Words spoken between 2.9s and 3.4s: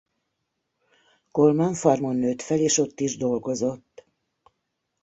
is